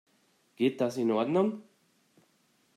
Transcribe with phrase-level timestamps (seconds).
[0.55, 1.61] Geht das in Ordnung?